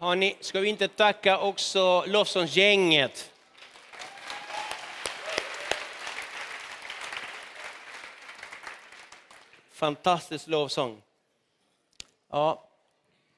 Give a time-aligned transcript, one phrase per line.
[0.00, 3.32] Hörrni, ska vi inte tacka också lovsångsgänget?
[9.72, 11.02] Fantastisk lovsång.
[12.30, 12.68] Ja.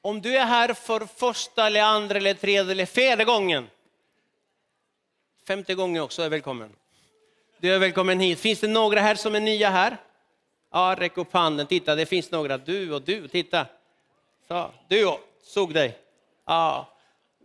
[0.01, 3.69] Om du är här för första, eller andra, eller tredje eller fjärde gången.
[5.47, 6.75] Femte gången också är välkommen.
[7.57, 8.39] Du är välkommen hit.
[8.39, 9.97] Finns det några här som är nya här?
[10.71, 11.67] Ja, räck upp handen.
[11.67, 12.57] Titta, det finns några.
[12.57, 13.65] Du och du, titta.
[14.47, 16.02] Så, du såg dig.
[16.45, 16.89] Ja.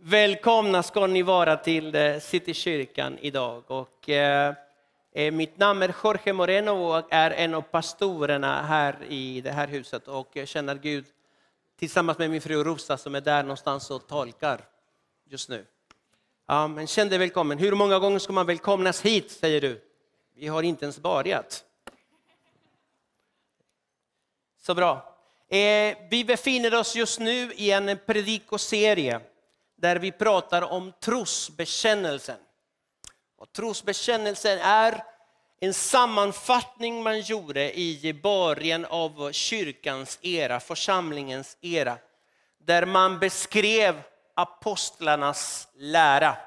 [0.01, 3.63] Välkomna ska ni vara till eh, Citykyrkan idag.
[3.67, 4.53] Och, eh,
[5.11, 9.67] eh, mitt namn är Jorge Moreno och är en av pastorerna här i det här
[9.67, 10.07] huset.
[10.07, 11.05] Och jag känner Gud
[11.79, 14.61] tillsammans med min fru Rosa som är där någonstans och tolkar
[15.25, 15.65] just nu.
[16.47, 17.57] Ja, men känn dig välkommen.
[17.57, 19.81] Hur många gånger ska man välkomnas hit, säger du?
[20.35, 21.63] Vi har inte ens börjat.
[24.57, 25.18] Så bra.
[25.51, 29.21] Eh, vi befinner oss just nu i en predikoserie
[29.77, 32.37] där vi pratar om trosbekännelsen.
[33.37, 35.03] Och trosbekännelsen är
[35.61, 41.97] en sammanfattning man gjorde i början av kyrkans era, församlingens era,
[42.57, 44.01] där man beskrev
[44.33, 46.37] apostlarnas lära.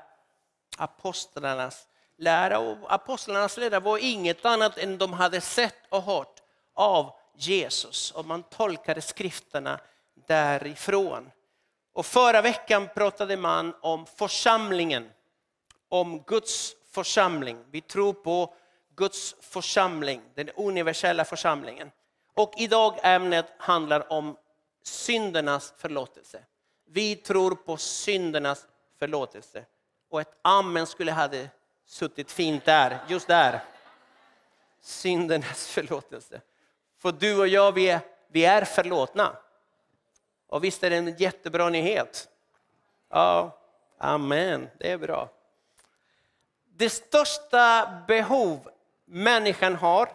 [0.76, 1.86] Apostlarnas
[2.18, 2.58] lära.
[2.58, 6.42] Och apostlarnas lära var inget annat än de hade sett och hört
[6.74, 9.80] av Jesus och man tolkade skrifterna
[10.26, 11.30] därifrån.
[11.92, 15.10] Och förra veckan pratade man om församlingen,
[15.88, 17.64] om Guds församling.
[17.70, 18.54] Vi tror på
[18.96, 21.90] Guds församling, den universella församlingen.
[22.34, 24.36] Och idag ämnet handlar om
[24.82, 26.44] syndernas förlåtelse.
[26.88, 28.66] Vi tror på syndernas
[28.98, 29.64] förlåtelse.
[30.10, 31.28] Och ett amen skulle ha
[31.86, 33.64] suttit fint där, just där.
[34.80, 36.40] Syndernas förlåtelse.
[37.02, 39.36] För du och jag, vi är, vi är förlåtna.
[40.46, 42.28] Och visst är det en jättebra nyhet?
[43.08, 43.58] Ja,
[43.98, 45.28] amen, det är bra.
[46.64, 48.70] Det största behov
[49.04, 50.08] människan har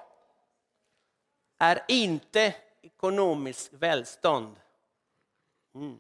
[1.58, 4.56] är inte ekonomiskt välstånd.
[5.76, 6.00] Mm.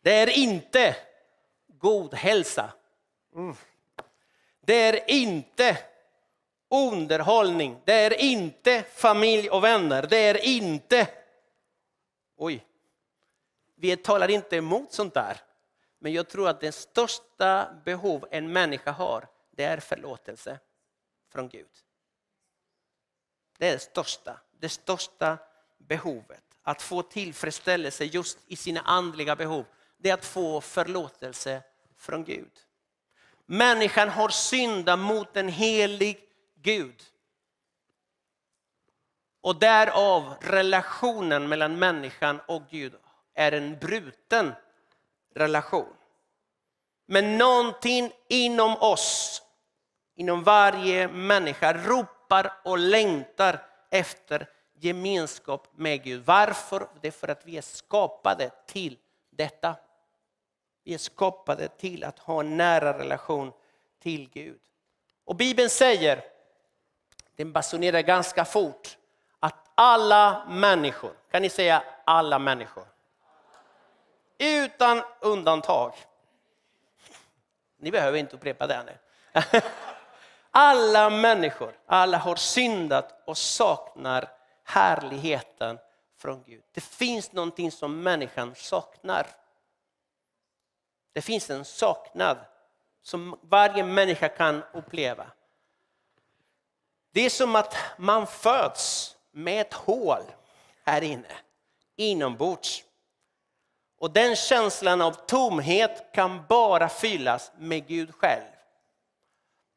[0.00, 0.96] Det är inte
[1.66, 2.72] god hälsa.
[3.34, 3.56] Mm.
[4.60, 5.78] Det är inte
[6.70, 7.80] underhållning.
[7.84, 10.06] Det är inte familj och vänner.
[10.10, 11.08] Det är inte...
[12.36, 12.64] Oj.
[13.76, 15.40] Vi talar inte emot sånt där.
[15.98, 20.58] Men jag tror att det största behov en människa har, det är förlåtelse
[21.32, 21.70] från Gud.
[23.58, 25.38] Det är det största, det största
[25.78, 26.42] behovet.
[26.62, 29.64] Att få tillfredsställelse just i sina andliga behov,
[29.96, 31.62] det är att få förlåtelse
[31.96, 32.52] från Gud.
[33.46, 36.27] Människan har syndat mot en helig
[36.62, 37.02] Gud.
[39.40, 42.94] Och därav relationen mellan människan och Gud
[43.34, 44.52] är en bruten
[45.34, 45.94] relation.
[47.06, 49.42] Men någonting inom oss,
[50.14, 56.24] inom varje människa ropar och längtar efter gemenskap med Gud.
[56.24, 56.88] Varför?
[57.00, 58.98] Det är för att vi är skapade till
[59.30, 59.76] detta.
[60.84, 63.52] Vi är skapade till att ha en nära relation
[63.98, 64.58] till Gud.
[65.24, 66.37] Och Bibeln säger
[67.38, 68.98] den basunerar ganska fort
[69.40, 72.84] att alla människor, kan ni säga alla människor?
[74.38, 75.94] Utan undantag.
[77.76, 78.98] Ni behöver inte upprepa det nu.
[80.50, 84.28] Alla människor, alla har syndat och saknar
[84.64, 85.78] härligheten
[86.16, 86.62] från Gud.
[86.72, 89.26] Det finns någonting som människan saknar.
[91.12, 92.38] Det finns en saknad
[93.02, 95.26] som varje människa kan uppleva.
[97.12, 100.22] Det är som att man föds med ett hål
[100.84, 101.32] här inne,
[101.96, 102.84] inombords.
[103.98, 108.44] Och den känslan av tomhet kan bara fyllas med Gud själv.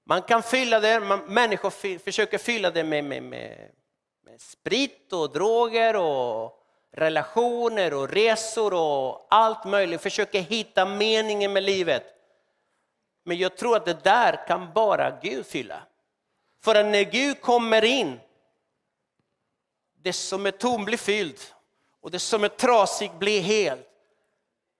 [0.05, 3.71] Man kan fylla det, man, människor försöker fylla det med, med, med,
[4.23, 6.61] med sprit och droger och
[6.91, 10.01] relationer och resor och allt möjligt.
[10.01, 12.03] Försöker hitta meningen med livet.
[13.23, 15.83] Men jag tror att det där kan bara Gud fylla.
[16.61, 18.19] För när Gud kommer in,
[20.01, 21.55] det som är tomt blir fyllt
[22.01, 23.87] och det som är trasigt blir helt.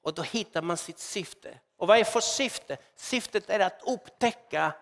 [0.03, 1.59] Och då hittar man sitt syfte.
[1.77, 2.77] Och vad är för syfte?
[2.95, 4.73] Syftet är att upptäcka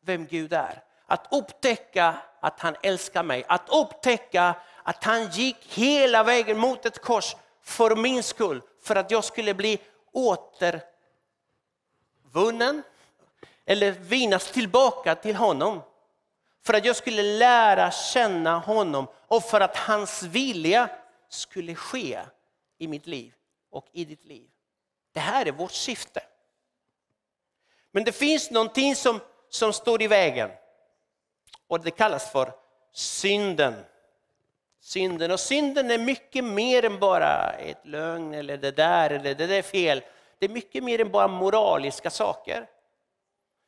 [0.00, 0.82] vem Gud är.
[1.06, 3.44] Att upptäcka att han älskar mig.
[3.48, 8.62] Att upptäcka att han gick hela vägen mot ett kors för min skull.
[8.82, 9.80] För att jag skulle bli
[10.12, 10.82] återvunnen
[13.64, 15.82] eller vinnas tillbaka till honom.
[16.62, 20.88] För att jag skulle lära känna honom och för att hans vilja
[21.28, 22.20] skulle ske
[22.78, 23.34] i mitt liv
[23.70, 24.48] och i ditt liv.
[25.12, 26.22] Det här är vårt syfte.
[27.90, 30.50] Men det finns någonting som, som står i vägen.
[31.66, 32.52] Och det kallas för
[32.92, 33.74] synden.
[34.80, 35.30] Synden.
[35.30, 39.58] Och synden är mycket mer än bara ett lögn eller det där eller det där
[39.58, 40.02] är fel.
[40.38, 42.68] Det är mycket mer än bara moraliska saker.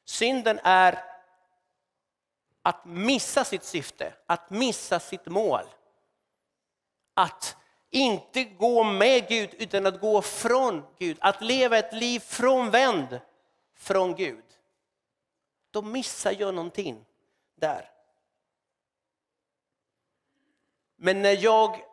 [0.05, 1.10] Synden är
[2.63, 5.65] att missa sitt syfte, att missa sitt mål.
[7.15, 7.57] Att
[7.91, 11.19] inte gå med Gud utan att gå från Gud.
[11.21, 13.21] Att leva ett liv frånvänd
[13.75, 14.45] från Gud.
[15.71, 17.05] Då missar jag någonting
[17.55, 17.91] där.
[20.97, 21.85] Men när jag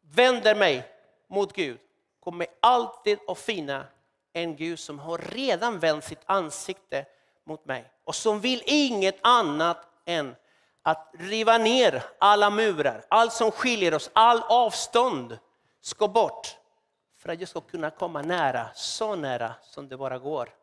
[0.00, 0.92] vänder mig
[1.26, 1.80] mot Gud
[2.20, 3.86] kommer jag alltid att finna
[4.32, 7.06] en Gud som har redan vänt sitt ansikte
[7.48, 10.36] mot mig och som vill inget annat än
[10.82, 15.38] att riva ner alla murar, allt som skiljer oss, all avstånd
[15.80, 16.56] ska bort
[17.16, 20.54] för att jag ska kunna komma nära, så nära som det bara går.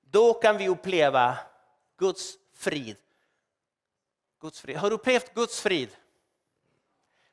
[0.00, 1.38] Då kan vi uppleva
[1.98, 2.96] Guds frid.
[4.40, 4.76] Guds frid.
[4.76, 5.96] Har du upplevt Guds frid?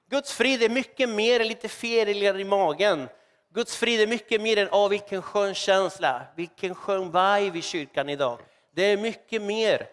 [0.09, 3.09] Guds frid är mycket mer än lite fjärilar i magen.
[3.49, 8.09] Guds frid är mycket mer än oh, vilken skön känsla, vilken skön vibe i kyrkan
[8.09, 8.39] idag.
[8.71, 9.87] Det är mycket mer.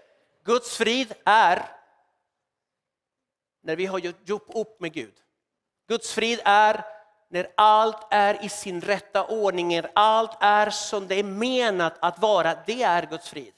[0.45, 1.69] Guds frid är
[3.63, 5.15] när vi har gjort upp med Gud.
[5.89, 6.85] Guds frid är
[7.31, 12.19] när allt är i sin rätta ordning, när allt är som det är menat att
[12.19, 12.57] vara.
[12.67, 13.55] Det är Guds frid.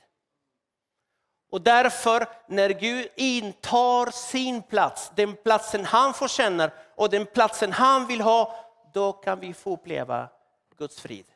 [1.51, 8.07] Och därför när Gud intar sin plats, den platsen han förtjänar och den platsen han
[8.07, 8.66] vill ha,
[8.97, 10.29] då kan vi få uppleva
[10.77, 11.27] Guds frid.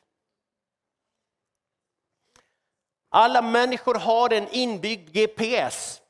[3.09, 6.03] Alla människor har en inbyggd GPS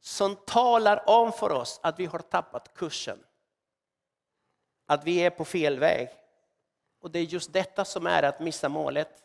[0.00, 3.18] som talar om för oss att vi har tappat kursen.
[4.86, 6.08] Att vi är på fel väg.
[7.00, 9.24] Och det är just detta som är att missa målet.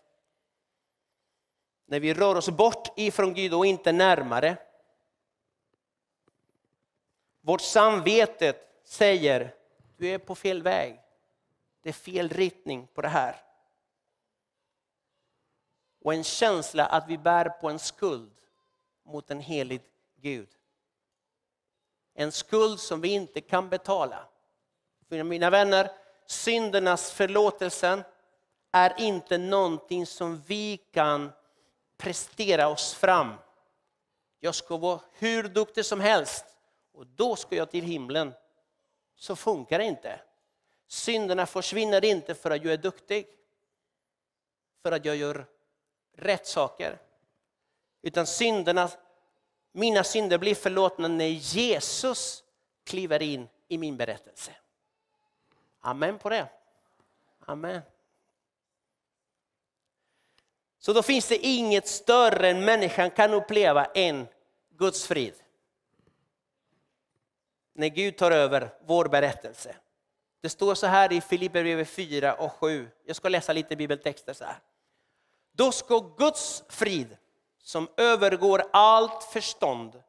[1.86, 4.58] När vi rör oss bort ifrån Gud och inte närmare.
[7.42, 8.54] Vårt samvete
[8.84, 9.65] säger,
[10.06, 11.02] du är på fel väg.
[11.82, 13.36] Det är fel riktning på det här.
[16.02, 18.32] Och en känsla att vi bär på en skuld
[19.04, 19.82] mot en helig
[20.16, 20.50] Gud.
[22.14, 24.26] En skuld som vi inte kan betala.
[25.10, 25.92] För mina vänner,
[26.26, 28.04] syndernas förlåtelsen
[28.72, 31.32] är inte någonting som vi kan
[31.98, 33.34] prestera oss fram.
[34.40, 36.46] Jag ska vara hur duktig som helst
[36.94, 38.34] och då ska jag till himlen.
[39.16, 40.20] Så funkar det inte.
[40.88, 43.28] Synderna försvinner inte för att jag är duktig,
[44.82, 45.46] för att jag gör
[46.14, 46.98] rätt saker.
[48.02, 48.90] Utan synderna,
[49.72, 52.44] mina synder blir förlåtna när Jesus
[52.84, 54.52] kliver in i min berättelse.
[55.80, 56.50] Amen på det.
[57.40, 57.82] Amen.
[60.80, 64.28] Så då finns det inget större än människan kan uppleva än
[64.70, 65.34] Guds frid.
[67.78, 69.76] När Gud tar över vår berättelse.
[70.42, 72.90] Det står så här i Filipperbrevet 4 och 7.
[73.06, 74.60] Jag ska läsa lite bibeltexter så här.
[75.52, 77.18] Då ska Guds frid
[77.58, 80.04] som övergår allt förstånd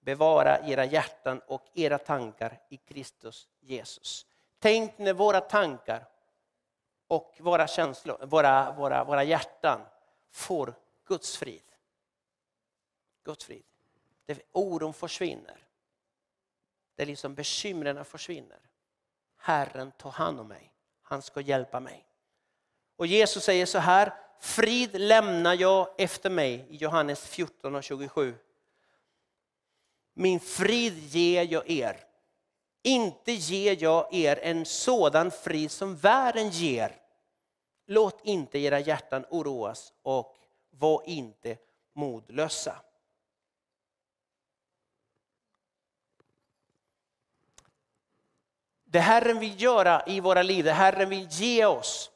[0.00, 4.26] bevara era hjärtan och era tankar i Kristus Jesus.
[4.58, 6.08] Tänk när våra tankar
[7.06, 9.80] och våra känslor, våra, våra, våra hjärtan
[10.30, 10.74] får
[11.06, 11.62] Guds frid.
[13.24, 13.64] Guds frid.
[14.26, 15.66] Det, oron försvinner
[17.00, 18.58] där liksom bekymren försvinner.
[19.36, 20.72] Herren tar hand om mig.
[21.02, 22.06] Han ska hjälpa mig.
[22.96, 28.34] Och Jesus säger så här, frid lämnar jag efter mig i Johannes 14 och 27.
[30.14, 32.04] Min frid ger jag er.
[32.82, 36.96] Inte ger jag er en sådan frid som världen ger.
[37.86, 40.36] Låt inte era hjärtan oroas och
[40.70, 41.56] var inte
[41.94, 42.76] modlösa.
[48.90, 52.10] Det Herren vill göra i våra liv, det Herren vill ge oss,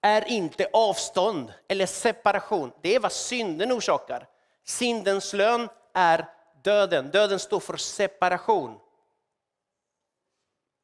[0.00, 2.72] är inte avstånd eller separation.
[2.80, 4.28] Det är vad synden orsakar.
[4.64, 6.28] Syndens lön är
[6.62, 7.10] döden.
[7.10, 8.78] Döden står för separation.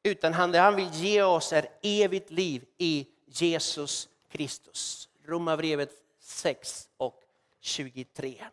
[0.02, 5.08] Utan han, det han vill ge oss är evigt liv i Jesus Kristus.
[5.26, 7.22] Romarbrevet 6 och
[7.60, 8.44] 23.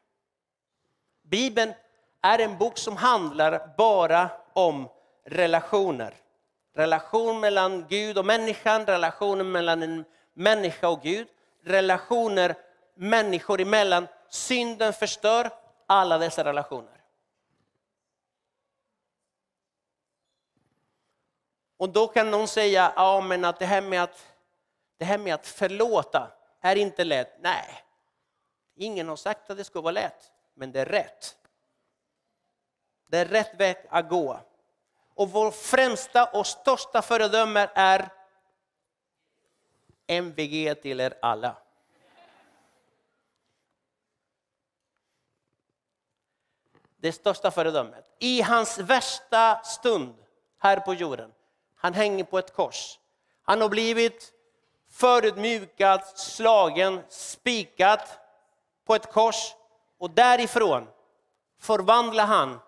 [1.24, 1.74] Bibeln
[2.22, 4.90] är en bok som handlar bara om
[5.26, 6.14] relationer.
[6.74, 11.28] Relation mellan Gud och människan, relationen mellan en människa och Gud,
[11.64, 12.56] relationer
[12.96, 14.08] människor emellan.
[14.30, 15.50] Synden förstör
[15.86, 17.02] alla dessa relationer.
[21.78, 24.26] Och då kan någon säga, ja men att det här med att,
[24.98, 27.38] det här med att förlåta är inte lätt.
[27.40, 27.84] Nej,
[28.76, 31.38] ingen har sagt att det ska vara lätt, men det är rätt.
[33.08, 34.40] Det är rätt väg att gå.
[35.16, 38.10] Och vår främsta och största föredöme är
[40.08, 41.56] MVG till er alla.
[46.98, 48.06] Det största föredömet.
[48.20, 50.16] I hans värsta stund
[50.58, 51.32] här på jorden,
[51.76, 53.00] han hänger på ett kors.
[53.44, 54.34] Han har blivit
[54.90, 58.00] förödmjukad, slagen, spikad
[58.86, 59.56] på ett kors
[59.98, 60.88] och därifrån
[61.60, 62.60] förvandlar han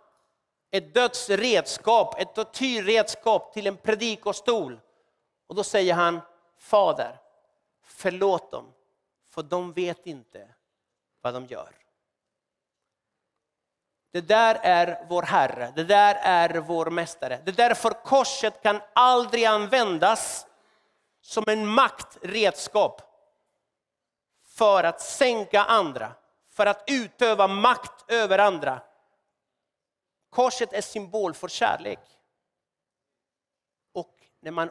[0.71, 4.79] ett dödsredskap, ett tortyrredskap till en predikostol.
[5.47, 6.21] Och då säger han,
[6.57, 7.19] Fader,
[7.83, 8.74] förlåt dem,
[9.29, 10.47] för de vet inte
[11.21, 11.69] vad de gör.
[14.12, 17.41] Det där är vår Herre, det där är vår Mästare.
[17.45, 20.47] Det därför korset kan aldrig användas
[21.21, 23.01] som en maktredskap
[24.47, 26.12] för att sänka andra,
[26.50, 28.81] för att utöva makt över andra.
[30.29, 32.19] Korset är symbol för kärlek.
[33.91, 34.69] Och när man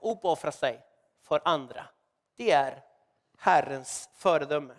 [0.00, 0.86] uppoffrar sig
[1.22, 1.88] för andra,
[2.36, 2.84] det är
[3.38, 4.74] Herrens föredöme.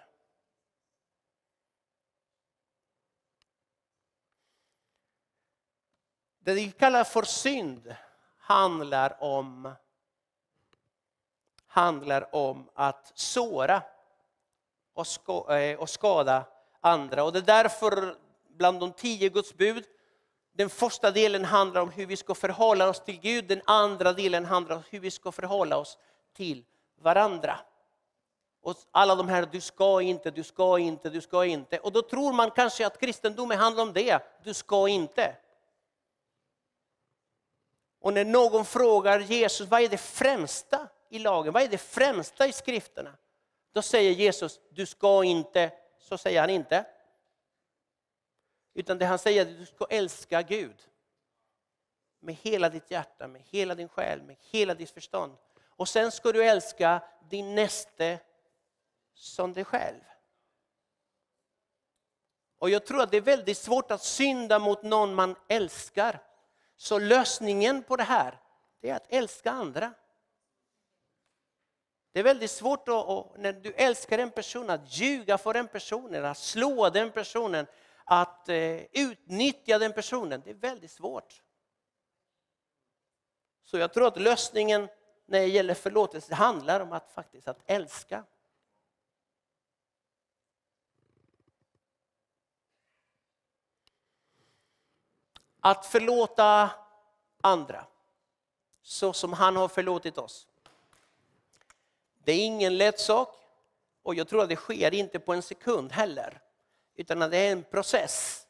[6.39, 7.95] Det vi kallar för synd
[8.37, 9.75] handlar om,
[11.65, 13.83] handlar om att såra
[14.93, 16.45] och eh, skada
[16.79, 17.23] andra.
[17.23, 18.17] Och det är därför
[18.47, 19.85] bland de tio Guds bud,
[20.53, 24.45] den första delen handlar om hur vi ska förhålla oss till Gud, den andra delen
[24.45, 25.97] handlar om hur vi ska förhålla oss
[26.33, 26.65] till
[27.01, 27.59] varandra.
[28.61, 31.79] Och alla de här, du ska inte, du ska inte, du ska inte.
[31.79, 35.35] Och då tror man kanske att kristendomen handlar om det, du ska inte.
[38.01, 41.53] Och när någon frågar Jesus, vad är det främsta i lagen?
[41.53, 43.15] Vad är det främsta i skrifterna?
[43.73, 46.85] Då säger Jesus, du ska inte, så säger han inte.
[48.73, 50.87] Utan det han säger är att du ska älska Gud.
[52.19, 55.37] Med hela ditt hjärta, med hela din själ, med hela ditt förstånd.
[55.65, 58.19] Och sen ska du älska din näste
[59.13, 60.01] som dig själv.
[62.57, 66.23] Och jag tror att det är väldigt svårt att synda mot någon man älskar.
[66.75, 68.39] Så lösningen på det här
[68.81, 69.93] det är att älska andra.
[72.11, 76.25] Det är väldigt svårt att, när du älskar en person att ljuga för den personen,
[76.25, 77.67] att slå den personen,
[78.11, 80.41] att eh, utnyttja den personen.
[80.45, 81.43] Det är väldigt svårt.
[83.63, 84.87] Så jag tror att lösningen
[85.25, 88.23] när det gäller förlåtelse handlar om att faktiskt att älska.
[95.59, 96.71] Att förlåta
[97.41, 97.85] andra
[98.81, 100.47] så som han har förlåtit oss.
[102.23, 103.35] Det är ingen lätt sak
[104.03, 106.41] och jag tror att det sker inte på en sekund heller.
[106.99, 108.47] Utan att det är en process.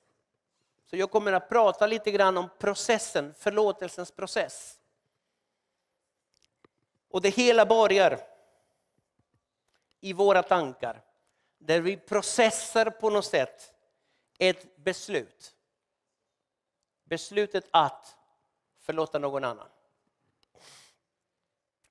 [0.85, 4.79] Så jag kommer att prata lite grann om processen, förlåtelsens process.
[7.09, 8.19] Och det hela börjar
[9.99, 11.01] i våra tankar.
[11.57, 13.73] Där vi processar på något sätt
[14.39, 15.55] ett beslut.
[17.03, 18.17] Beslutet att
[18.79, 19.67] förlåta någon annan.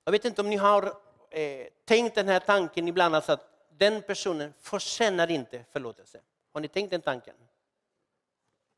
[0.03, 0.83] Jag vet inte om ni har
[1.29, 6.21] eh, tänkt den här tanken ibland, alltså att den personen förtjänar inte förlåtelse.
[6.53, 7.35] Har ni tänkt den tanken?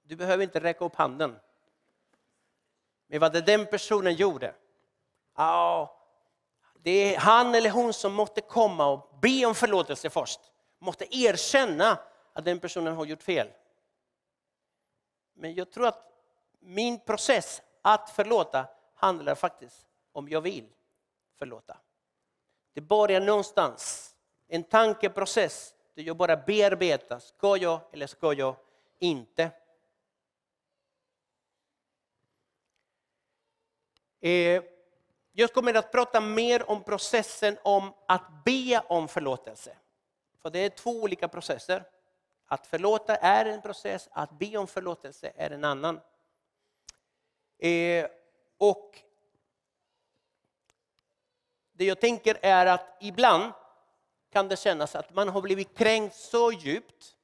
[0.04, 1.40] Du behöver inte räcka upp handen.
[3.08, 4.56] Men vad det den personen gjorde,
[5.36, 5.98] ja,
[6.74, 10.40] det är han eller hon som måste komma och be om förlåtelse först.
[10.80, 11.98] Måste erkänna
[12.34, 13.48] att den personen har gjort fel.
[15.34, 16.12] Men jag tror att
[16.60, 20.70] min process att förlåta handlar faktiskt om jag vill
[21.38, 21.78] förlåta.
[22.74, 24.16] Det börjar någonstans,
[24.48, 28.56] en tankeprocess där jag bara bearbetar, ska jag eller ska jag
[29.00, 29.52] inte?
[34.22, 34.64] Eh,
[35.32, 39.78] jag kommer att prata mer om processen om att be om förlåtelse.
[40.42, 41.84] För det är två olika processer.
[42.46, 46.00] Att förlåta är en process, att be om förlåtelse är en annan.
[47.58, 48.08] Eh,
[48.58, 49.00] och
[51.72, 53.54] det jag tänker är att ibland
[54.32, 57.16] kan det kännas att man har blivit kränkt så djupt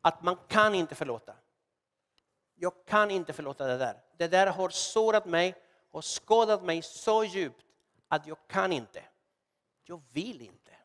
[0.00, 1.34] att man kan inte förlåta.
[2.54, 4.02] Jag kan inte förlåta det där.
[4.16, 5.54] Det där har sårat mig
[5.90, 7.66] och skadat mig så djupt
[8.08, 9.02] att jag kan inte.
[9.84, 10.76] Jag vill inte.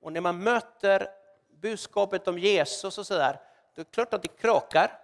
[0.00, 1.08] Och när man möter
[1.48, 3.40] budskapet om Jesus och sådär,
[3.74, 4.98] då är det klart att det krockar.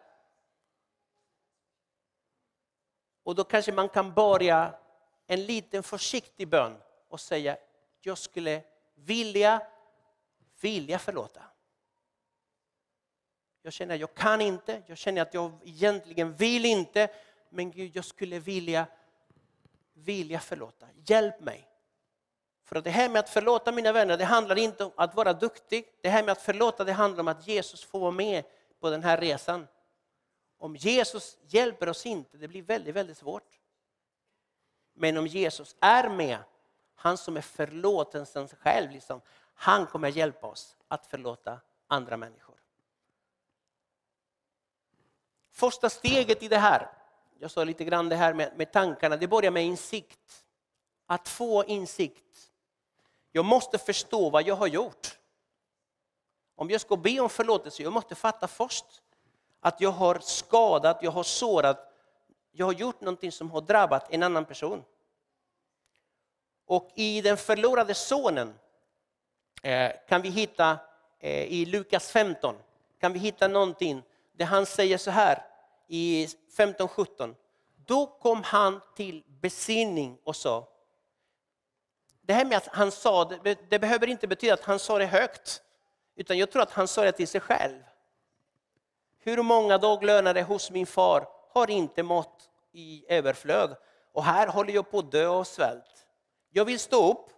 [3.22, 4.74] Och då kanske man kan börja
[5.26, 6.76] en liten försiktig bön
[7.08, 7.56] och säga,
[8.06, 8.62] jag skulle
[8.94, 9.62] vilja,
[10.60, 11.42] vilja förlåta.
[13.62, 17.08] Jag känner att jag kan inte, jag känner att jag egentligen vill inte,
[17.50, 18.86] men Gud, jag skulle vilja,
[19.94, 20.86] vilja förlåta.
[21.06, 21.68] Hjälp mig.
[22.64, 25.88] För det här med att förlåta mina vänner, det handlar inte om att vara duktig.
[26.00, 28.44] Det här med att förlåta, det handlar om att Jesus får vara med
[28.80, 29.66] på den här resan.
[30.58, 33.60] Om Jesus hjälper oss inte, det blir väldigt, väldigt svårt.
[34.94, 36.38] Men om Jesus är med,
[36.96, 39.20] han som är förlåtelsens själv, liksom,
[39.54, 42.56] han kommer hjälpa oss att förlåta andra människor.
[45.50, 46.88] Första steget i det här,
[47.38, 50.42] jag sa lite grann det här med, med tankarna, det börjar med insikt.
[51.06, 52.50] Att få insikt.
[53.32, 55.18] Jag måste förstå vad jag har gjort.
[56.54, 59.02] Om jag ska be om förlåtelse, jag måste fatta först
[59.60, 61.92] att jag har skadat, jag har sårat,
[62.52, 64.84] jag har gjort någonting som har drabbat en annan person.
[66.66, 68.54] Och i den förlorade sonen
[69.62, 70.78] eh, kan vi hitta,
[71.20, 72.56] eh, i Lukas 15,
[73.00, 75.42] kan vi hitta någonting där han säger så här
[75.88, 77.34] i 15-17.
[77.86, 80.68] Då kom han till besinning och sa,
[82.22, 85.06] det här med att han sa det, det behöver inte betyda att han sa det
[85.06, 85.62] högt,
[86.16, 87.82] utan jag tror att han sa det till sig själv.
[89.18, 93.76] Hur många daglönare hos min far har inte mått i överflöd
[94.12, 96.05] och här håller jag på att dö av svält.
[96.56, 97.30] Jag vill stå upp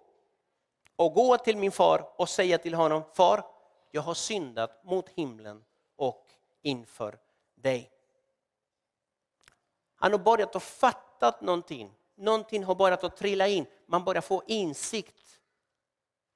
[0.97, 3.45] och gå till min far och säga till honom, far,
[3.91, 5.65] jag har syndat mot himlen
[5.97, 6.27] och
[6.63, 7.19] inför
[7.55, 7.91] dig.
[9.97, 11.95] Han har börjat att fatta någonting.
[12.15, 13.67] Någonting har börjat att trilla in.
[13.87, 15.41] Man börjar få insikt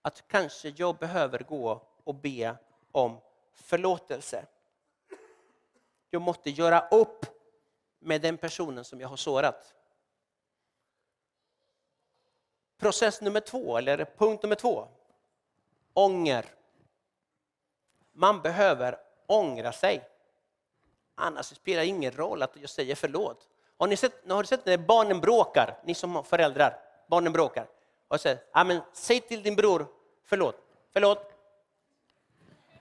[0.03, 2.57] att kanske jag behöver gå och be
[2.93, 3.21] om
[3.53, 4.47] förlåtelse.
[6.11, 7.27] Jag måste göra upp
[7.99, 9.75] med den personen som jag har sårat.
[12.83, 14.89] Process nummer två, eller punkt nummer två.
[15.95, 16.45] Ånger.
[18.13, 20.09] Man behöver ångra sig.
[21.15, 23.49] Annars spelar det ingen roll att jag säger förlåt.
[23.79, 27.67] Har ni sett, har ni sett när barnen bråkar, ni som har föräldrar, barnen bråkar.
[28.09, 29.87] Och säger, Amen, säg till din bror
[30.25, 30.57] förlåt,
[30.93, 31.33] förlåt.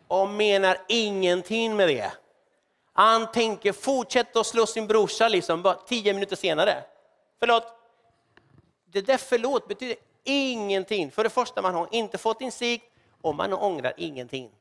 [0.08, 2.12] Och menar ingenting med det.
[2.94, 6.84] Han tänker fortsätta att slå sin brorsa liksom, bara tio minuter senare.
[7.40, 7.81] Förlåt.
[8.92, 11.12] Det där förlåt betyder ingenting.
[11.12, 12.86] För det första, man har inte fått insikt
[13.22, 14.52] och man ångrar ingenting.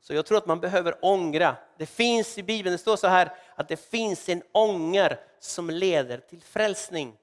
[0.00, 1.56] Så jag tror att man behöver ångra.
[1.78, 6.18] Det finns i Bibeln, det står så här att det finns en ånger som leder
[6.18, 7.16] till frälsning.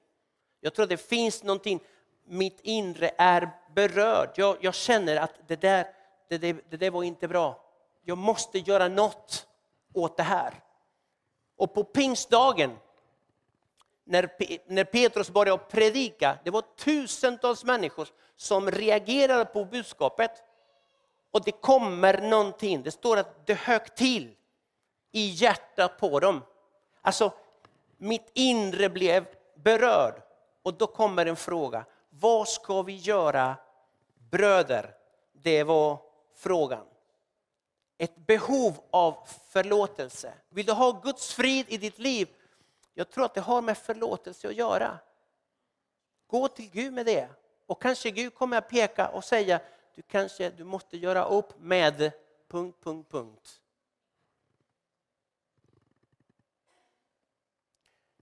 [0.60, 1.80] Jag tror att det finns någonting,
[2.24, 4.30] mitt inre är berörd.
[4.34, 5.86] Jag, jag känner att det där,
[6.28, 7.64] det, det, det där var inte bra.
[8.04, 9.46] Jag måste göra något
[9.94, 10.54] åt det här.
[11.56, 12.78] Och på pingstdagen,
[14.12, 14.28] när,
[14.66, 20.30] när Petrus började predika, det var tusentals människor som reagerade på budskapet.
[21.30, 24.34] Och det kommer någonting, det står att det högg till
[25.12, 26.40] i hjärtat på dem.
[27.00, 27.32] Alltså,
[27.96, 30.22] mitt inre blev berörd.
[30.62, 33.56] Och då kommer en fråga, vad ska vi göra
[34.30, 34.94] bröder?
[35.32, 35.98] Det var
[36.36, 36.84] frågan
[37.98, 39.16] ett behov av
[39.50, 40.32] förlåtelse.
[40.48, 42.28] Vill du ha Guds frid i ditt liv?
[42.94, 44.98] Jag tror att det har med förlåtelse att göra.
[46.26, 47.28] Gå till Gud med det.
[47.66, 49.60] Och kanske Gud kommer att peka och säga,
[49.94, 52.12] du kanske du måste göra upp med...
[52.48, 53.62] punkt, punkt, punkt.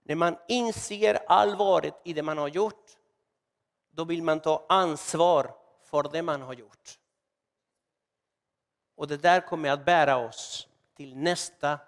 [0.02, 2.98] När man inser allvaret i det man har gjort,
[3.90, 6.98] då vill man ta ansvar för det man har gjort.
[8.94, 11.78] Och det där kommer att bära oss till nästa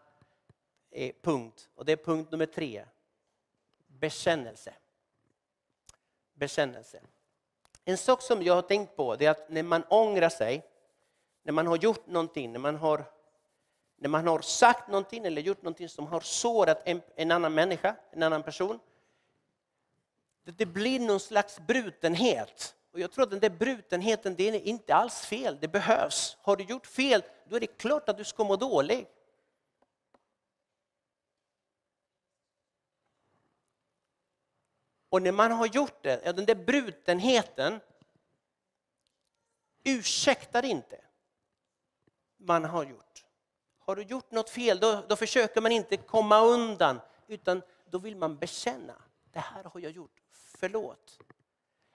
[1.22, 1.68] punkt.
[1.74, 2.85] Och det är punkt nummer tre.
[3.87, 4.74] Bekännelse.
[6.35, 7.00] Bekännelse.
[7.85, 10.66] En sak som jag har tänkt på är att när man ångrar sig,
[11.42, 13.05] när man har gjort någonting, när man har,
[13.96, 17.96] när man har sagt någonting eller gjort någonting som har sårat en, en annan människa,
[18.11, 18.78] en annan person.
[20.44, 22.74] Det, det blir någon slags brutenhet.
[22.92, 26.37] Och jag tror att den där brutenheten, det är inte alls fel, det behövs.
[26.42, 29.09] Har du gjort fel, då är det klart att du ska må dåligt.
[35.12, 37.81] Och när man har gjort det, den där brutenheten
[39.85, 41.01] ursäktar inte
[42.37, 43.25] man har gjort.
[43.79, 48.16] Har du gjort något fel, då, då försöker man inte komma undan, utan då vill
[48.16, 48.94] man bekänna.
[49.33, 51.18] Det här har jag gjort, förlåt.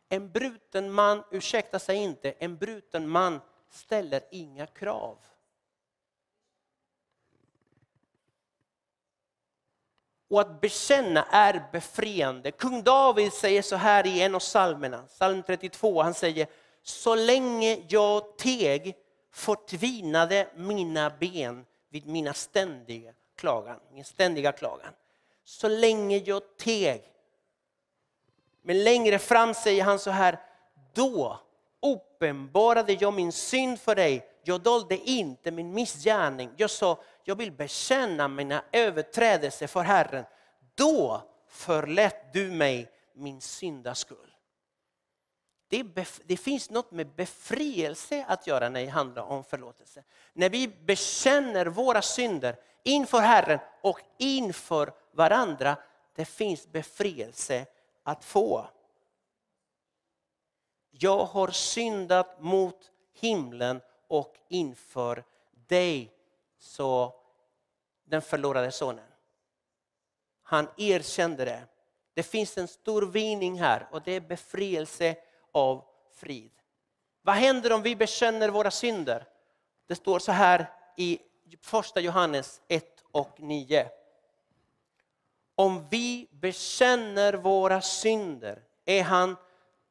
[0.09, 5.17] En bruten man ursäktar sig inte, en bruten man ställer inga krav.
[10.29, 12.51] Och att bekänna är befriande.
[12.51, 16.47] Kung David säger så här i en av psalmerna, psalm 32, han säger
[16.83, 18.95] så länge jag teg
[19.31, 24.93] förtvinade mina ben vid mina ständiga klagan, min ständiga klagan.
[25.43, 27.03] Så länge jag teg.
[28.61, 30.39] Men längre fram säger han så här,
[30.93, 31.39] då
[31.81, 34.27] uppenbarade jag min synd för dig.
[34.47, 36.51] Jag dolde inte min missgärning.
[36.57, 40.25] Jag sa, jag vill bekänna mina överträdelser för Herren.
[40.75, 44.31] Då förlät du mig min syndaskuld.
[45.67, 45.83] Det,
[46.25, 50.03] det, finns något med befrielse att göra när det handlar om förlåtelse.
[50.33, 55.77] När vi bekänner våra synder inför Herren och inför varandra,
[56.15, 57.65] det finns befrielse
[58.03, 58.67] att få.
[60.91, 65.23] Jag har syndat mot himlen och inför
[65.67, 66.11] dig,
[66.59, 67.15] så
[68.05, 69.05] den förlorade sonen.
[70.43, 71.63] Han erkände det.
[72.13, 75.15] Det finns en stor vinning här och det är befrielse
[75.51, 76.51] av frid.
[77.21, 79.25] Vad händer om vi bekänner våra synder?
[79.87, 81.19] Det står så här i
[81.61, 83.89] första Johannes 1 och 9.
[85.55, 89.35] Om vi bekänner våra synder är han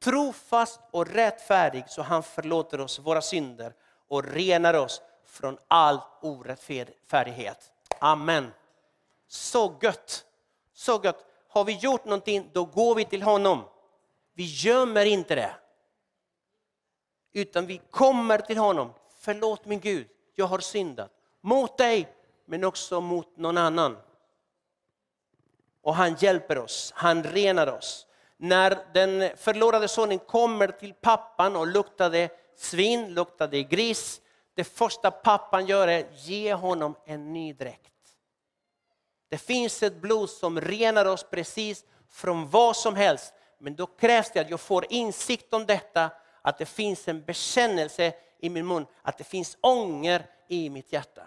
[0.02, 3.74] trofast och rättfärdig så han förlåter oss våra synder
[4.08, 7.72] och renar oss från all orättfärdighet.
[7.98, 8.52] Amen.
[9.28, 10.24] Så gött!
[10.72, 11.24] Så gött.
[11.48, 13.64] Har vi gjort någonting, då går vi till honom.
[14.34, 15.54] Vi gömmer inte det.
[17.32, 18.92] Utan vi kommer till honom.
[19.18, 21.10] Förlåt min Gud, jag har syndat.
[21.40, 22.08] Mot dig,
[22.44, 23.98] men också mot någon annan.
[25.82, 28.06] Och han hjälper oss, han renar oss.
[28.36, 34.20] När den förlorade sonen kommer till pappan och luktade svin, luktade gris.
[34.54, 37.92] Det första pappan gör är att ge honom en ny dräkt.
[39.28, 43.34] Det finns ett blod som renar oss precis från vad som helst.
[43.58, 46.10] Men då krävs det att jag får insikt om detta,
[46.42, 51.22] att det finns en bekännelse i min mun, att det finns ånger i mitt hjärta.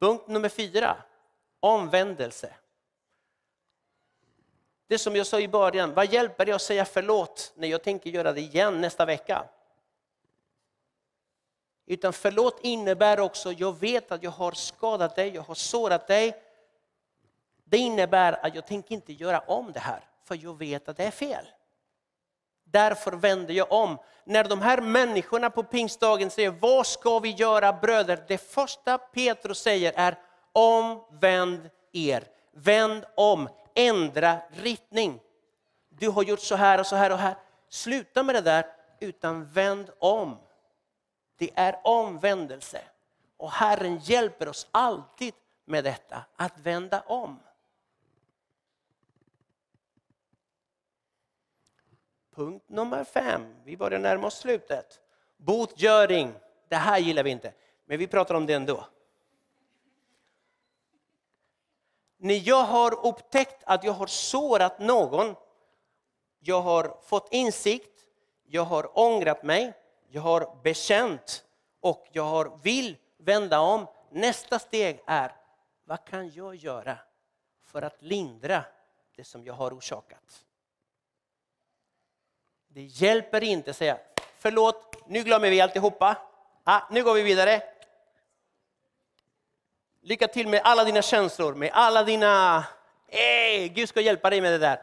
[0.00, 0.96] Punkt nummer fyra,
[1.60, 2.54] omvändelse.
[4.88, 8.10] Det som jag sa i början, vad hjälper det att säga förlåt när jag tänker
[8.10, 9.44] göra det igen nästa vecka?
[11.86, 16.42] Utan förlåt innebär också, jag vet att jag har skadat dig, jag har sårat dig.
[17.64, 21.04] Det innebär att jag tänker inte göra om det här, för jag vet att det
[21.04, 21.44] är fel.
[22.64, 23.98] Därför vänder jag om.
[24.24, 28.24] När de här människorna på pingstdagen säger, vad ska vi göra bröder?
[28.28, 30.18] Det första Petrus säger är,
[30.52, 32.24] omvänd er.
[32.52, 33.48] Vänd om,
[33.78, 35.20] ändra riktning.
[35.88, 37.36] Du har gjort så här och så här och här.
[37.68, 38.66] Sluta med det där,
[39.00, 40.36] utan vänd om.
[41.36, 42.80] Det är omvändelse.
[43.36, 47.40] Och Herren hjälper oss alltid med detta, att vända om.
[52.34, 55.00] Punkt nummer fem, vi börjar närma oss slutet.
[55.36, 56.34] Botgöring,
[56.68, 57.52] det här gillar vi inte,
[57.84, 58.86] men vi pratar om det ändå.
[62.20, 65.34] När jag har upptäckt att jag har sårat någon,
[66.38, 68.00] jag har fått insikt,
[68.44, 69.72] jag har ångrat mig,
[70.08, 71.44] jag har bekänt
[71.80, 73.86] och jag har, vill vända om.
[74.10, 75.36] Nästa steg är,
[75.84, 76.98] vad kan jag göra
[77.64, 78.64] för att lindra
[79.16, 80.44] det som jag har orsakat?
[82.68, 83.98] Det hjälper inte att säga,
[84.38, 86.16] förlåt, nu glömmer vi alltihopa.
[86.64, 87.62] Ah, nu går vi vidare.
[90.08, 92.64] Lycka till med alla dina känslor, med alla dina...
[93.08, 94.82] Hey, Gud ska hjälpa dig med det där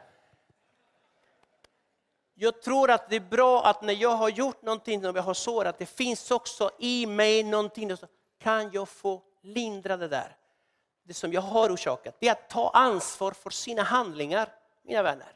[2.36, 5.34] jag tror att det är bra att när jag har gjort någonting, när jag har
[5.34, 7.98] sårat, det finns också i mig någonting,
[8.40, 10.36] kan jag få lindra det där.
[11.04, 12.16] Det som jag har orsakat.
[12.20, 14.50] Det är att ta ansvar för sina handlingar,
[14.84, 15.34] mina vänner.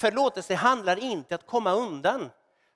[0.00, 2.30] Förlåtelse handlar inte om att komma undan.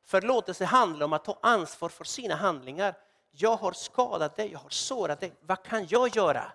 [0.05, 2.95] Förlåtelse handlar om att ta ansvar för sina handlingar.
[3.31, 5.33] Jag har skadat dig, jag har sårat dig.
[5.41, 6.53] Vad kan jag göra?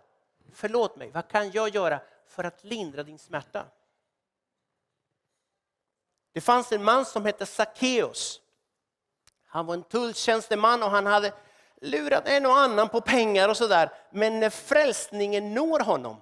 [0.53, 3.65] Förlåt mig, vad kan jag göra för att lindra din smärta?
[6.33, 8.41] Det fanns en man som hette Sackeus.
[9.45, 11.33] Han var en tulltjänsteman och han hade
[11.81, 13.89] lurat en och annan på pengar och sådär.
[14.11, 16.21] Men när frälsningen når honom,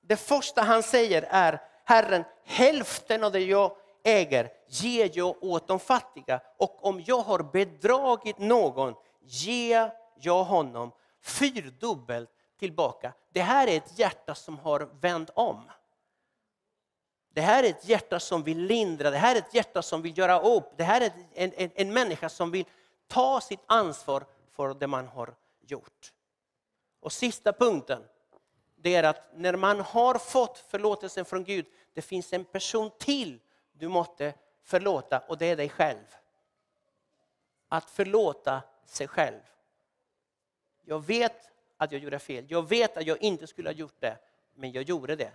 [0.00, 5.80] det första han säger är Herren, hälften av det jag äger ger jag åt de
[5.80, 8.94] fattiga och om jag har bedragit någon
[9.28, 13.12] ger jag honom fyrdubbelt tillbaka.
[13.32, 15.70] Det här är ett hjärta som har vänt om.
[17.30, 20.18] Det här är ett hjärta som vill lindra, det här är ett hjärta som vill
[20.18, 20.72] göra upp.
[20.76, 22.64] Det här är en, en, en människa som vill
[23.06, 26.12] ta sitt ansvar för det man har gjort.
[27.00, 28.02] Och sista punkten,
[28.76, 33.40] det är att när man har fått förlåtelsen från Gud, det finns en person till
[33.72, 36.16] du måste förlåta och det är dig själv.
[37.68, 39.40] Att förlåta sig själv.
[40.84, 42.44] Jag vet att jag gjorde fel.
[42.48, 44.16] Jag vet att jag inte skulle ha gjort det,
[44.54, 45.32] men jag gjorde det.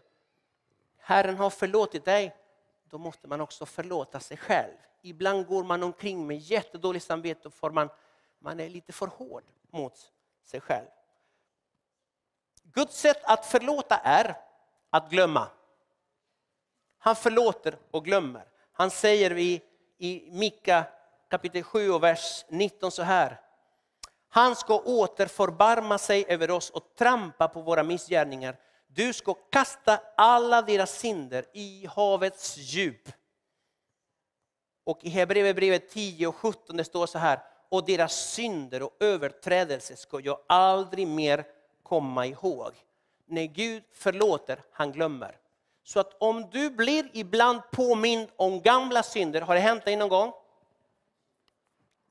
[0.98, 2.36] Herren har förlåtit dig,
[2.84, 4.74] då måste man också förlåta sig själv.
[5.02, 7.90] Ibland går man omkring med jättedåligt samvete för man,
[8.40, 10.12] man är lite för hård mot
[10.46, 10.88] sig själv.
[12.64, 14.38] Guds sätt att förlåta är
[14.90, 15.48] att glömma.
[16.98, 18.46] Han förlåter och glömmer.
[18.72, 19.62] Han säger i,
[19.98, 20.86] i Mika
[21.30, 23.43] kapitel 7 och vers 19 så här.
[24.36, 28.56] Han ska åter förbarma sig över oss och trampa på våra missgärningar.
[28.88, 33.10] Du ska kasta alla deras synder i havets djup.
[34.84, 37.40] Och i Hebreerbrevet 10 och 17 det står så här.
[37.70, 41.46] Och deras synder och överträdelser ska jag aldrig mer
[41.84, 42.72] komma ihåg.
[43.26, 45.38] När Gud förlåter, han glömmer.
[45.84, 50.10] Så att om du blir ibland påmind om gamla synder, har det hänt dig någon
[50.10, 50.34] gång?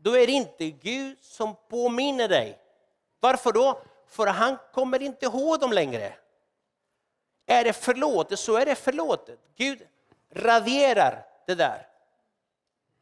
[0.03, 2.59] Då är det inte Gud som påminner dig.
[3.21, 3.83] Varför då?
[4.07, 6.15] För han kommer inte ihåg dem längre.
[7.47, 9.38] Är det förlåtet så är det förlåtet.
[9.57, 9.83] Gud
[10.31, 11.88] raderar det där.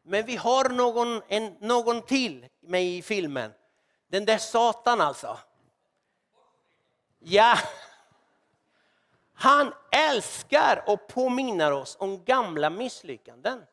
[0.02, 3.52] Men vi har någon, en, någon till med i filmen.
[4.08, 5.38] Den där Satan alltså.
[7.18, 7.58] Ja,
[9.34, 13.66] han älskar och påminner oss om gamla misslyckanden.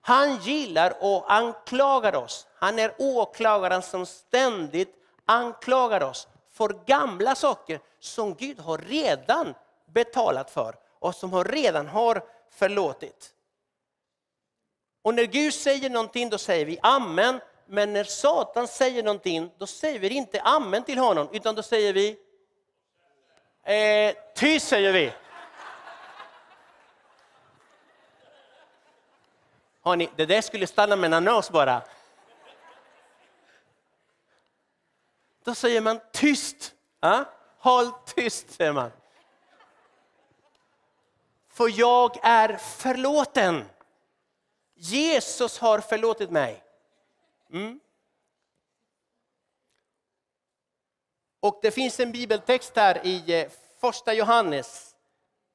[0.00, 2.46] Han gillar och anklagar oss.
[2.54, 9.54] Han är åklagaren som ständigt anklagar oss för gamla saker som Gud har redan
[9.92, 13.30] betalat för och som han redan har förlåtit.
[15.02, 17.40] Och när Gud säger någonting då säger vi amen.
[17.66, 21.92] Men när Satan säger någonting då säger vi inte amen till honom utan då säger
[21.92, 22.18] vi
[23.64, 25.12] Eh, tyst säger vi.
[29.82, 31.82] Hörrni, det där skulle stanna mellan oss bara.
[35.44, 36.74] Då säger man tyst.
[37.00, 37.24] Ja?
[37.58, 38.90] Håll tyst, säger man.
[41.48, 43.64] För jag är förlåten.
[44.74, 46.64] Jesus har förlåtit mig.
[47.52, 47.80] Mm.
[51.40, 54.94] Och det finns en bibeltext här i eh, första Johannes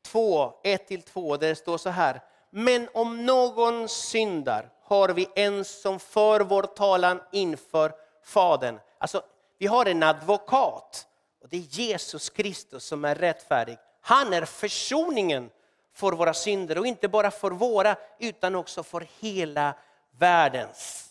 [0.01, 2.21] 2, 1-2 där det står så här.
[2.57, 8.79] Men om någon syndar har vi en som för vår talan inför Fadern.
[8.97, 9.23] Alltså,
[9.57, 11.07] vi har en advokat
[11.41, 13.77] och det är Jesus Kristus som är rättfärdig.
[14.01, 15.49] Han är försoningen
[15.93, 19.73] för våra synder och inte bara för våra utan också för hela
[20.11, 21.09] världens.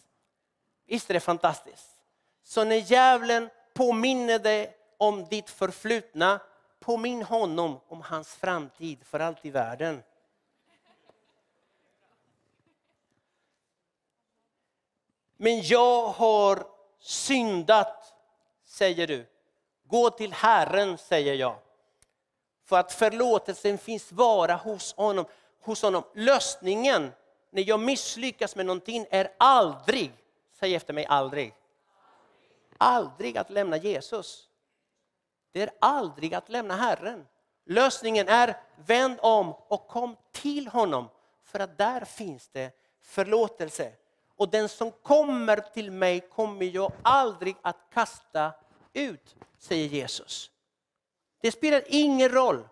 [0.87, 1.91] Visst är det fantastiskt?
[2.45, 6.41] Så när djävulen påminner dig om ditt förflutna,
[6.81, 10.03] påminn honom om hans framtid för allt i världen.
[15.37, 16.67] Men jag har
[17.01, 18.15] syndat,
[18.65, 19.27] säger du.
[19.85, 21.57] Gå till Herren, säger jag.
[22.65, 25.25] För att förlåtelsen finns bara hos honom.
[25.61, 26.03] Hos honom.
[26.15, 27.13] Lösningen
[27.51, 30.13] när jag misslyckas med någonting är aldrig,
[30.53, 31.55] säg efter mig aldrig,
[32.79, 34.49] aldrig att lämna Jesus.
[35.53, 37.27] Det är aldrig att lämna Herren.
[37.65, 41.09] Lösningen är vänd om och kom till honom
[41.45, 42.71] för att där finns det
[43.03, 43.93] förlåtelse.
[44.37, 48.53] Och den som kommer till mig kommer jag aldrig att kasta
[48.93, 50.51] ut, säger Jesus.
[51.41, 52.69] Det spelar ingen roll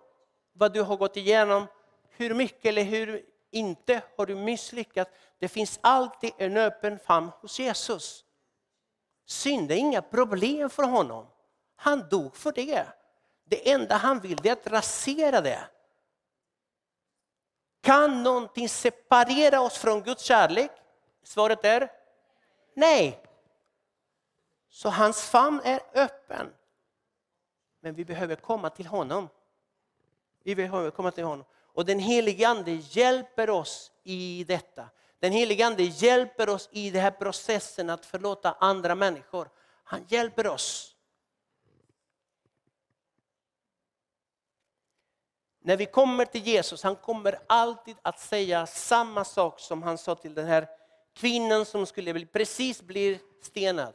[0.53, 1.66] vad du har gått igenom,
[2.09, 5.11] hur mycket eller hur inte har du misslyckats.
[5.38, 8.25] Det finns alltid en öppen famn hos Jesus.
[9.27, 11.27] Synd är inga problem för honom.
[11.77, 12.87] Han dog för det.
[13.44, 15.64] Det enda han vill är att rasera det.
[17.81, 20.70] Kan någonting separera oss från Guds kärlek?
[21.23, 21.91] Svaret är
[22.75, 23.23] nej.
[24.69, 26.53] Så hans famn är öppen.
[27.81, 29.29] Men vi behöver komma till honom.
[30.43, 31.45] Vi behöver komma till honom.
[31.55, 34.89] Och den helige Ande hjälper oss i detta.
[35.19, 39.49] Den helige Ande hjälper oss i den här processen att förlåta andra människor.
[39.85, 40.97] Han hjälper oss.
[45.61, 50.15] När vi kommer till Jesus, han kommer alltid att säga samma sak som han sa
[50.15, 50.69] till den här
[51.12, 53.94] kvinnan som skulle bli, precis bli stenad.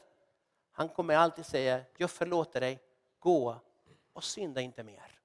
[0.71, 2.79] Han kommer alltid säga, jag förlåter dig,
[3.19, 3.59] gå
[4.13, 5.19] och synda inte mer.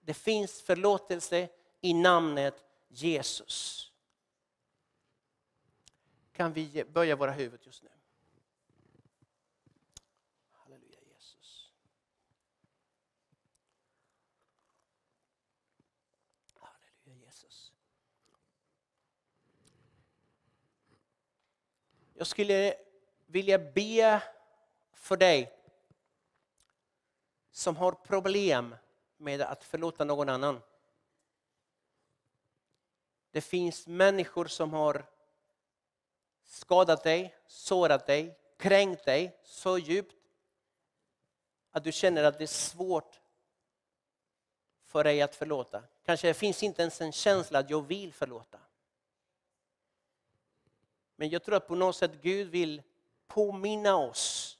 [0.00, 1.48] Det finns förlåtelse
[1.80, 3.88] i namnet Jesus.
[6.32, 7.90] Kan vi böja våra huvud just nu?
[10.50, 11.72] Halleluja Jesus.
[22.22, 22.74] Jag skulle
[23.26, 24.22] vilja be
[24.92, 25.52] för dig
[27.50, 28.76] som har problem
[29.16, 30.60] med att förlåta någon annan.
[33.30, 35.10] Det finns människor som har
[36.44, 40.16] skadat dig, sårat dig, kränkt dig så djupt
[41.70, 43.20] att du känner att det är svårt
[44.84, 45.82] för dig att förlåta.
[46.04, 48.58] Kanske det finns inte ens en känsla att jag vill förlåta.
[51.16, 52.82] Men jag tror att på något sätt Gud vill
[53.26, 54.58] påminna oss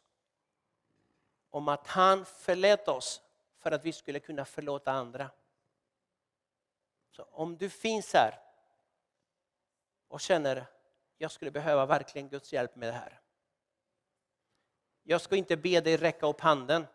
[1.50, 3.22] om att han förlät oss
[3.58, 5.30] för att vi skulle kunna förlåta andra.
[7.10, 8.40] Så om du finns här
[10.08, 10.66] och känner
[11.22, 13.20] jag skulle behöva verkligen Guds hjälp med det här.
[15.02, 16.86] Jag ska inte be dig räcka upp handen.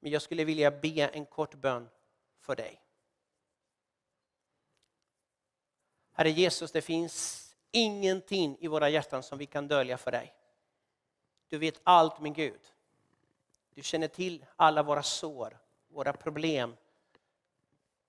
[0.00, 1.88] Men jag skulle vilja be en kort bön
[2.38, 2.82] för dig.
[6.18, 10.34] Herre Jesus, det finns ingenting i våra hjärtan som vi kan dölja för dig.
[11.48, 12.60] Du vet allt min Gud.
[13.74, 16.76] Du känner till alla våra sår, våra problem.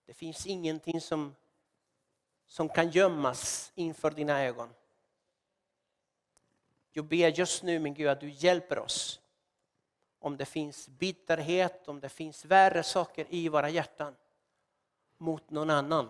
[0.06, 1.36] Det finns ingenting som,
[2.46, 4.70] som kan gömmas inför dina ögon.
[6.92, 9.20] Jag ber just nu min Gud att du hjälper oss.
[10.20, 14.16] Om det finns bitterhet, om det finns värre saker i våra hjärtan
[15.18, 16.10] mot någon annan.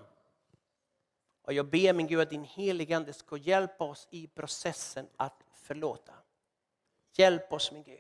[1.50, 5.44] Och jag ber min Gud att din helige Ande ska hjälpa oss i processen att
[5.54, 6.14] förlåta.
[7.16, 8.00] Hjälp oss min Gud.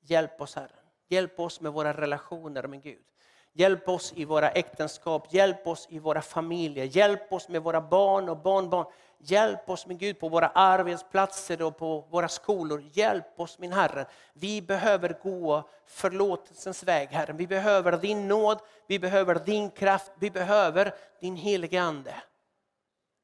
[0.00, 0.78] Hjälp oss Herre.
[1.08, 3.04] Hjälp oss med våra relationer med Gud.
[3.52, 8.28] Hjälp oss i våra äktenskap, hjälp oss i våra familjer, hjälp oss med våra barn
[8.28, 8.86] och barnbarn.
[9.24, 12.84] Hjälp oss min Gud på våra arbetsplatser och på våra skolor.
[12.92, 14.06] Hjälp oss min Herre.
[14.32, 17.32] Vi behöver gå förlåtelsens väg Herre.
[17.32, 22.22] Vi behöver din nåd, vi behöver din kraft, vi behöver din helige Ande.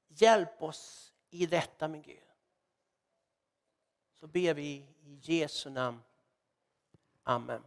[0.08, 2.18] Hjälp oss i detta min Gud.
[4.20, 6.02] Så ber vi i Jesu namn.
[7.24, 7.62] Amen.